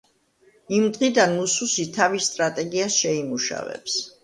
იმ 0.77 0.87
დღიდან 0.95 1.35
მუსუსი 1.41 1.87
თავის 1.99 2.31
სტრატეგიას 2.33 2.99
შეიმუშავებს. 3.05 4.03